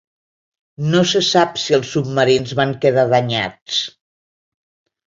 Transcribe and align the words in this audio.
No 0.93 1.01
se 1.11 1.21
sap 1.27 1.61
si 1.65 1.77
els 1.79 1.93
submarins 1.97 2.57
van 2.63 2.75
quedar 2.87 3.05
danyats. 3.13 3.81